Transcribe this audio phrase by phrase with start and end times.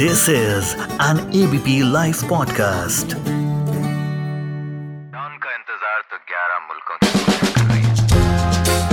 [0.00, 0.66] This is
[1.04, 3.14] an ABP Life podcast.
[5.44, 6.96] का इंतज़ार तो 11 मुल्कों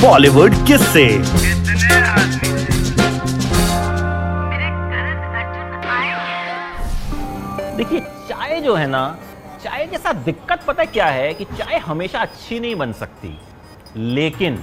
[0.02, 1.06] बॉलीवुड किस से
[7.78, 8.00] देखिए
[8.30, 9.04] चाय जो है ना
[9.64, 13.38] चाय के साथ दिक्कत पता क्या है कि चाय हमेशा अच्छी नहीं बन सकती।
[13.96, 14.54] लेकिन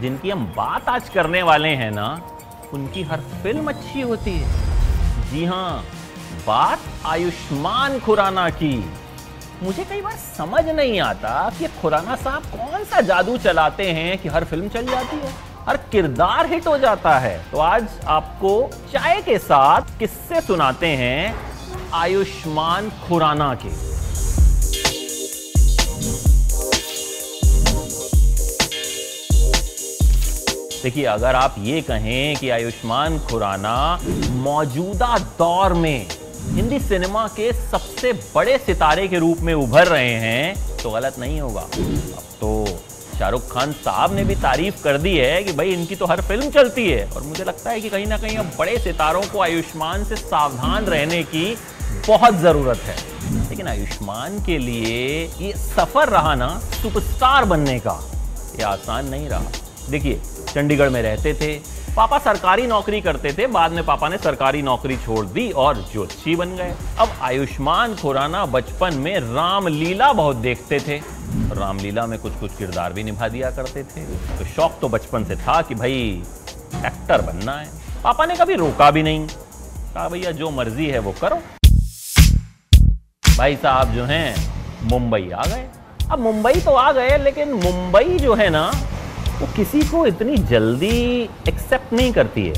[0.00, 2.08] जिनकी हम बात आज करने वाले हैं ना
[2.74, 4.74] उनकी हर फ़िल्म अच्छी होती है।
[5.36, 5.84] जी हाँ
[6.46, 8.76] बात आयुष्मान खुराना की।
[9.62, 14.28] मुझे कई बार समझ नहीं आता कि खुराना साहब कौन सा जादू चलाते हैं कि
[14.28, 15.32] हर फ़िल्म चल जाती है,
[15.66, 18.52] हर किरदार हिट हो जाता है। तो आज आपको
[18.92, 21.34] चाय के साथ किससे सुनाते हैं
[21.94, 23.84] आयुष्मान खुराना के।
[30.82, 33.76] देखिए, अगर आप ये कहें कि आयुष्मान खुराना
[34.46, 36.06] मौजूदा दौर में
[36.54, 41.40] हिंदी सिनेमा के सबसे बड़े सितारे के रूप में उभर रहे हैं तो गलत नहीं
[41.40, 42.50] होगा। अब तो
[43.18, 46.50] शाहरुख खान साहब ने भी तारीफ़ कर दी है कि भाई इनकी तो हर फ़िल्म
[46.50, 50.04] चलती है, और मुझे लगता है कि कहीं ना कहीं अब बड़े सितारों को आयुष्मान
[50.04, 51.56] से सावधान रहने की
[52.08, 52.96] बहुत ज़रूरत है।
[53.40, 58.00] लेकिन आयुष्मान के लिए ये सफ़र रहा ना सुपरस्टार बनने का,
[58.58, 59.50] ये आसान नहीं रहा।
[59.90, 61.54] देखिए, चंडीगढ़ में रहते थे
[61.96, 66.36] पापा सरकारी नौकरी करते थे, बाद में पापा ने सरकारी नौकरी छोड़ दी और ज्योतिषी
[66.36, 70.96] बन गए। अब आयुष्मान खुराना बचपन में रामलीला बहुत देखते थे।
[71.52, 74.04] रामलीला में कुछ कुछ किरदार भी निभा दिया करते थे।
[74.38, 76.22] तो शौक तो बचपन से था कि भाई,
[76.86, 77.68] एक्टर बनना है।
[78.04, 81.36] पापा ने कभी रोका भी नहीं। कहा, भैया, जो मर्ज़ी है वो करो।
[83.38, 84.52] भाई साहब जो हैं,
[84.82, 85.68] मुंबई आ गए।
[86.10, 88.72] अब मुंबई तो आ गए, लेकिन मुंबई जो है ना
[89.40, 92.54] वो किसी को इतनी जल्दी एक्सेप्ट नहीं करती है।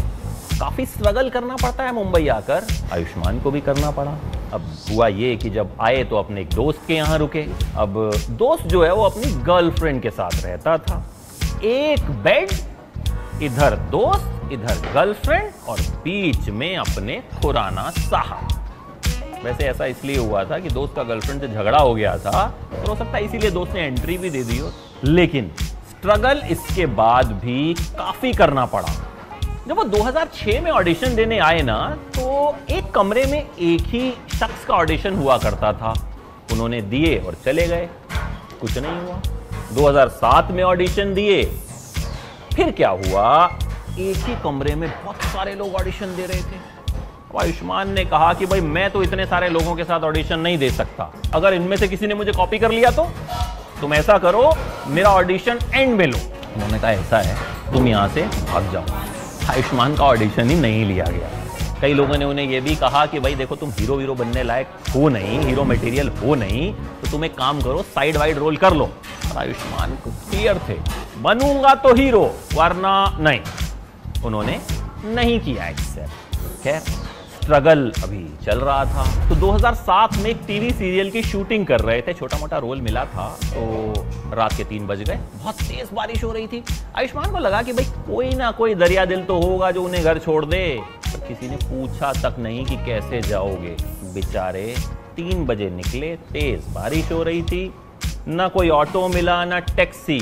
[0.58, 4.10] काफ़ी स्ट्रगल करना पड़ता है मुंबई आकर। आयुष्मान को भी करना पड़ा।
[4.52, 7.42] अब हुआ ये कि जब आए तो अपने एक दोस्त के यहाँ रुके।
[7.76, 11.02] अब दोस्त जो है वो अपनी गर्लफ्रेंड के साथ रहता था।
[11.64, 12.52] एक बेड
[13.42, 18.48] इधर दोस्त, इधर गर्लफ्रेंड और बीच में अपने खुराना साहब।
[19.44, 22.88] वैसे ऐसा इसलिए हुआ था कि दोस्त का गर्लफ्रेंड से झगड़ा हो गया था। और
[22.88, 24.70] हो सकता है इसीलिए दोस्त ने एंट्री भी दे दी हो।
[25.04, 25.50] लेकिन
[25.98, 28.88] स्ट्रगल इसके बाद भी काफ़ी करना पड़ा।
[29.68, 31.78] जब वो 2006 में ऑडिशन देने आए ना
[32.16, 35.94] तो एक कमरे में एक ही शख्स का ऑडिशन हुआ करता था।
[36.52, 37.88] उन्होंने दिए और चले गए।
[38.60, 39.20] कुछ नहीं हुआ।
[39.74, 41.44] 2007 में ऑडिशन दिए।
[42.54, 43.58] फिर क्या हुआ?
[43.98, 46.76] एक ही कमरे में बहुत सारे लोग ऑडिशन दे रहे थे।
[47.40, 50.70] आयुष्मान ने कहा कि भाई, मैं तो इतने सारे लोगों के साथ ऑडिशन नहीं दे
[50.70, 53.10] सकता। अगर इनमें से किसी ने मुझे कॉपी कर लिया तो?
[53.80, 54.52] तुम ऐसा करो,
[54.86, 56.18] मेरा ऑडिशन एंड में लो।
[56.54, 57.36] उन्होंने कहा, ऐसा है,
[57.72, 58.84] तुम यहाँ से भाग जाओ।
[59.50, 61.28] आयुष्मान का ऑडिशन ही नहीं लिया गया।
[61.80, 64.68] कई लोगों ने उन्हें यह भी कहा कि, भाई देखो, तुम हीरो वीरो बनने लायक
[64.94, 68.72] हो नहीं हीरो मटेरियल हो नहीं तो तुम एक काम करो साइड वाइड रोल कर
[68.72, 68.90] लो।
[69.36, 70.76] आयुष्मान क्लियर थे।
[71.22, 72.22] बनूँगा तो हीरो
[72.54, 73.40] वरना नहीं।
[74.24, 74.60] उन्होंने,
[75.04, 76.82] नहीं किया एक्सेप्ट खैर
[77.48, 82.00] स्ट्रगल अभी चल रहा था। तो 2007 में एक टीवी सीरियल की शूटिंग कर रहे
[82.02, 86.24] थे। छोटा मोटा रोल मिला था। तो रात के तीन बज गए। बहुत तेज बारिश
[86.24, 86.62] हो रही थी।
[86.96, 90.18] आयुष्मान को लगा कि भाई कोई ना कोई दरिया दिल तो होगा जो उन्हें घर
[90.18, 93.76] छोड़ दे। पर किसी ने पूछा तक नहीं कि कैसे जाओगे।
[94.14, 94.74] बेचारे
[95.16, 97.74] तीन बजे निकले, तेज बारिश हो रही थी।
[98.28, 100.20] ना कोई ऑटो मिला, ना टैक्सी।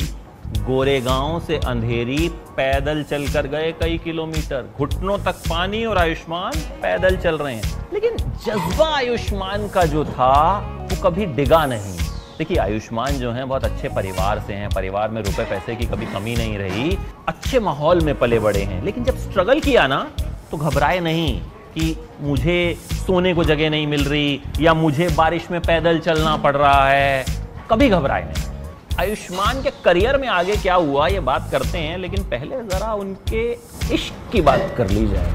[0.67, 7.39] गोरेगांव से अंधेरी पैदल चलकर गए कई किलोमीटर। घुटनों तक पानी और आयुष्मान पैदल चल
[7.39, 10.59] रहे हैं। लेकिन जज्बा आयुष्मान का जो था,
[10.93, 11.99] वो कभी डिगा नहीं।
[12.39, 16.07] देखिए, आयुष्मान जो हैं, बहुत अच्छे परिवार से हैं। परिवार में रुपए पैसे की कभी
[16.07, 20.11] कमी नहीं रही। अच्छे माहौल में पले बड़े हैं। लेकिन जब स्ट्रगल किया ना
[20.51, 21.41] तो घबराए नहीं
[21.75, 26.57] कि मुझे सोने को जगह नहीं मिल रही या मुझे बारिश में पैदल चलना पड़
[26.57, 27.25] रहा है।
[27.71, 28.56] कभी घबराए नहीं।
[29.01, 33.53] आयुष्मान के करियर में आगे क्या हुआ, ये बात करते हैं, लेकिन पहले जरा उनके
[33.95, 35.33] इश्क की बात कर ली जाए।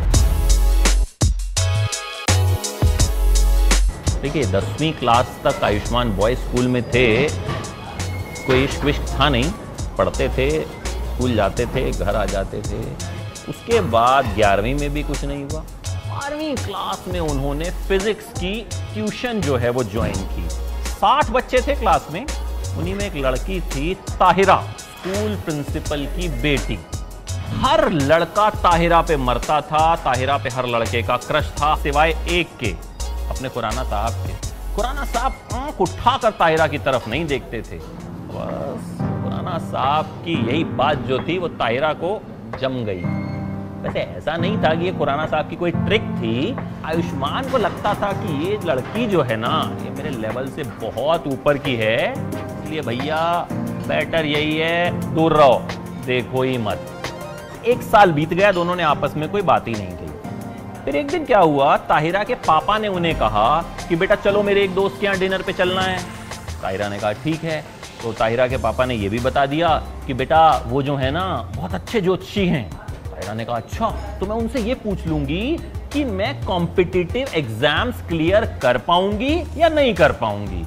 [4.22, 7.30] देखिए, दसवीं क्लास तक आयुष्मान बॉय स्कूल में थे,
[8.48, 9.52] कोई इश्क विश्क था नहीं।
[9.98, 12.84] पढ़ते थे, स्कूल जाते थे, घर आ जाते थे।
[13.50, 19.42] उसके बाद ग्यारहवीं में भी कुछ नहीं हुआ। बारहवीं क्लास में उन्होंने फिजिक्स की ट्यूशन
[19.42, 20.50] जो है वो ज्वाइन की।
[20.90, 22.26] साठ बच्चे थे क्लास में।
[22.78, 26.80] उन्हीं में एक लड़की थी ताहिरा, स्कूल प्रिंसिपल की बेटी।
[27.62, 32.48] हर लड़का ताहिरा पे मरता था, ताहिरा पे हर लड़के का क्रश था, सिवाय एक
[32.60, 32.76] के।
[33.30, 38.98] अपने खुराना साहब के। खुराना साहब आँख उठाकर ताहिरा की तरफ़ नहीं देखते थे। बस,
[38.98, 42.22] खुराना साहब की यही बात जो थी, वो ताहिरा को
[42.62, 43.04] जम गई।
[43.82, 47.94] वैसे ऐसा नहीं था कि ये खुराना साहब की कोई ट्रिक थी। आयुष्मान को लगता
[47.94, 52.14] था कि ये लड़की जो है ना, ये मेरे लेवल से बहुत ऊपर की है।
[52.72, 53.48] इसलिए भैया
[53.88, 55.56] बेटर यही है, दूर रहो।
[56.06, 59.92] देखो ही मत। एक साल बीत गया दोनों ने आपस में, कोई बात ही नहीं
[59.92, 64.44] की। फिर एक दिन क्या हुआ, ताहिरा के पापा ने उन्हें कहा कि, बेटा, चलो
[64.44, 66.00] मेरे एक दोस्त के यहाँ डिनर पे चलना है।
[66.62, 67.62] ताहिरा ने कहा, ठीक है।
[68.04, 69.76] तो ताहिरा के पापा ने यह भी बता दिया
[70.08, 74.26] कि, बेटा, वो जो है ना, बहुत अच्छे ज्योतिषी हैं। ताहिरा ने कहा अच्छा तो
[74.26, 75.58] मैं उनसे ये पूछ लूँगी
[75.94, 80.66] कि मैं कॉम्पिटिटिव एग्ज़ाम्स क्लियर कर पाऊँगी या नहीं कर पाऊँगी?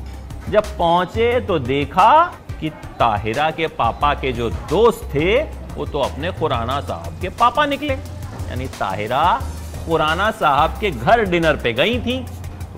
[0.50, 2.24] जब पहुँचे तो देखा
[2.60, 5.42] कि ताहिरा के पापा के जो दोस्त थे,
[5.74, 9.24] वो तो अपने खुराना साहब के पापा निकले। यानी ताहिरा
[9.86, 12.24] खुराना साहब के घर डिनर पे गई थी।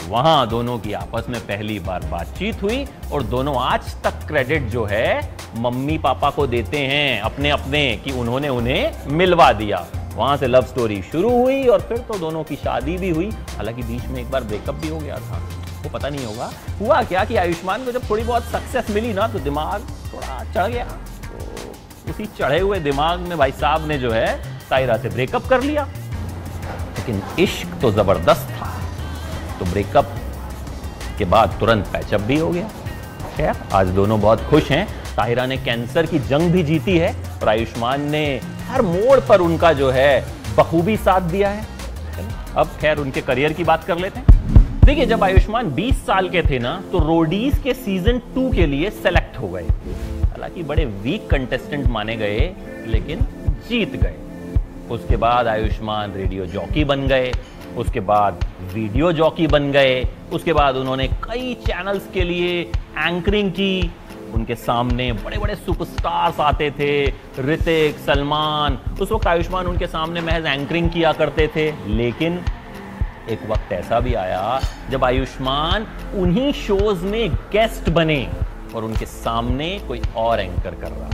[0.08, 4.84] वहाँ दोनों की आपस में पहली बार बातचीत हुई और दोनों आज तक क्रेडिट जो
[4.84, 10.46] है, मम्मी पापा को देते हैं अपने अपने कि उन्होंने उन्हें मिलवा दिया। वहाँ से
[10.46, 14.20] लव स्टोरी शुरू हुई और फिर तो दोनों की शादी भी हुई। हालाँकि बीच में
[14.20, 15.40] एक बार ब्रेकअप भी हो गया था।
[15.86, 16.50] वो पता नहीं होगा।
[16.80, 20.70] हुआ क्या कि आयुष्मान को जब थोड़ी बहुत सक्सेस मिली ना तो दिमाग थोड़ा चढ़
[20.72, 25.46] गया। तो उसी चढ़े हुए दिमाग में भाई साहब ने जो है, सायरा से ब्रेकअप
[25.46, 25.88] कर लिया।
[26.96, 28.72] लेकिन इश्क तो ज़बरदस्त था।
[29.58, 30.14] तो ब्रेकअप
[31.18, 32.68] के बाद तुरंत पैचअप भी हो गया।
[33.36, 34.86] खैर, आज दोनों बहुत खुश हैं।
[35.16, 39.72] ताहिरा ने कैंसर की जंग भी जीती है और आयुष्मान ने हर मोड़ पर उनका
[39.72, 40.24] जो है,
[40.56, 41.66] बखूबी साथ दिया है।
[42.56, 44.26] अब खैर उनके करियर की बात कर लेते हैं।
[44.86, 48.90] देखिए, जब आयुष्मान 20 साल के थे ना तो रोडीज के सीज़न टू के लिए
[48.90, 52.54] सेलेक्ट हो गए। हालाँकि बड़े वीक कंटेस्टेंट माने गए,
[52.86, 53.20] लेकिन
[53.68, 54.14] जीत गए।
[54.90, 57.32] उसके बाद आयुष्मान रेडियो जॉकी बन गए,
[57.76, 58.44] उसके बाद
[58.74, 60.02] वीडियो जॉकी बन गए,
[60.32, 62.60] उसके बाद उन्होंने कई चैनल्स के लिए
[62.98, 63.90] एंकरिंग की।
[64.34, 67.06] उनके सामने बड़े बड़े सुपरस्टार्स आते थे,
[67.42, 72.40] ऋतिक, सलमान। उस वक्त आयुष्मान उनके सामने महज एंकरिंग किया करते थे, लेकिन
[73.30, 78.26] एक वक्त ऐसा भी आया जब आयुष्मान उन्हीं शोज़ में गेस्ट बने
[78.74, 81.10] और उनके सामने कोई और एंकर कर रहा।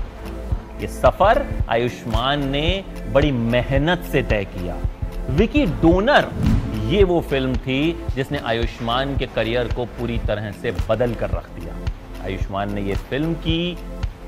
[0.80, 4.76] ये सफ़र आयुष्मान ने बड़ी मेहनत से तय किया।
[5.30, 6.28] विकी डोनर,
[6.86, 11.48] ये वो फ़िल्म थी जिसने आयुष्मान के करियर को पूरी तरह से बदल कर रख
[11.50, 11.76] दिया।
[12.24, 13.76] आयुष्मान ने ये फ़िल्म की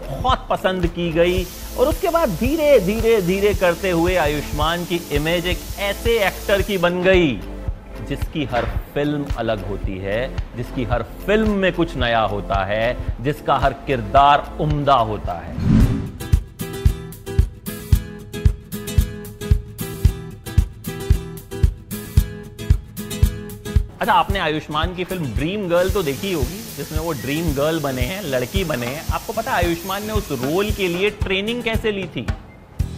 [0.06, 1.44] बहुत पसंद की गई
[1.78, 6.78] और उसके बाद धीरे धीरे धीरे करते हुए आयुष्मान की इमेज एक ऐसे एक्टर की
[6.78, 7.40] बन गई।
[8.06, 8.64] जिसकी हर
[8.94, 14.56] फ़िल्म अलग होती है, जिसकी हर फ़िल्म में कुछ नया होता है, जिसका हर किरदार
[14.60, 15.82] उम्दा होता है।
[24.00, 28.02] अच्छा आपने आयुष्मान की फ़िल्म ड्रीम गर्ल तो देखी होगी, जिसमें वो ड्रीम गर्ल बने
[28.02, 31.92] हैं, लड़की बने हैं। आपको पता है, आयुष्मान ने उस रोल के लिए ट्रेनिंग कैसे
[31.92, 32.26] ली थी?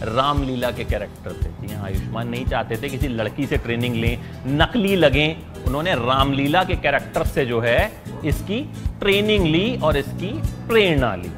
[0.03, 4.19] रामलीला के कैरेक्टर से जी हाँ आयुष्मान नहीं चाहते थे किसी लड़की से ट्रेनिंग लें,
[4.47, 7.91] नकली लगें। उन्होंने रामलीला के कैरेक्टर से जो है,
[8.25, 8.61] इसकी
[8.99, 10.31] ट्रेनिंग ली और इसकी
[10.67, 11.31] प्रेरणा ली।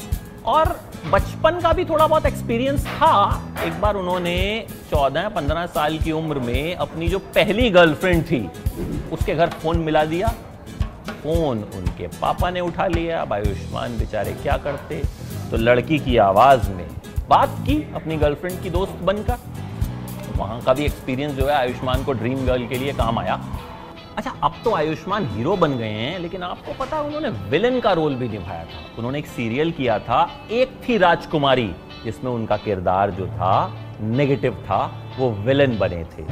[0.46, 0.80] और
[1.12, 6.76] बचपन का भी थोड़ा बहुत एक्सपीरियंस था। एक बार उन्होंने 14-15 साल की उम्र में
[6.76, 8.50] अपनी जो पहली गर्लफ्रेंड थी,
[9.12, 10.28] उसके घर फ़ोन मिला दिया।
[11.08, 15.02] फ़ोन उनके पापा ने उठा लिया। अब आयुष्मान बेचारे क्या करते?
[15.52, 16.88] तो लड़की की आवाज़ में
[17.30, 19.38] बात की अपनी गर्लफ्रेंड की दोस्त बनकर।
[20.38, 23.39] वहाँ का भी एक्सपीरियंस जो है आयुष्मान को ड्रीम गर्ल के लिए काम आया।
[24.18, 27.92] अच्छा अब तो आयुष्मान हीरो बन गए हैं, लेकिन आपको पता है उन्होंने विलन का
[27.94, 31.70] रोल भी निभाया था। उन्होंने एक सीरियल किया था, एक थी राजकुमारी,
[32.03, 33.53] जिसमें उनका किरदार जो था
[34.01, 34.82] नेगेटिव था,
[35.20, 36.24] वो विलन बने थे।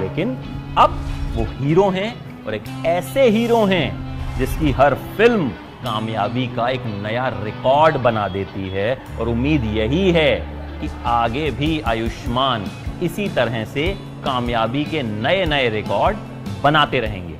[0.00, 0.36] लेकिन
[0.78, 1.00] अब
[1.36, 2.14] वो हीरो हैं
[2.46, 5.50] और एक ऐसे हीरो हैं जिसकी हर फ़िल्म
[5.84, 8.88] कामयाबी का एक नया रिकॉर्ड बना देती है
[9.20, 10.30] और उम्मीद यही है
[10.80, 12.64] कि आगे भी आयुष्मान
[13.02, 13.86] इसी तरह से
[14.24, 16.16] कामयाबी के नए नए रिकॉर्ड
[16.62, 17.32] बनाते रहेंगे।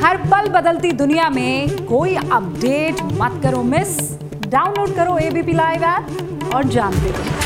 [0.00, 3.98] हर पल बदलती दुनिया में कोई अपडेट मत करो, मिस।
[4.48, 7.45] डाउनलोड करो एबीपी लाइव ऐप और जानते रहो।